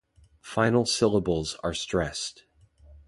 Final 0.41 0.87
syllables 0.87 1.57
are 1.63 1.75
stressed. 1.75 2.45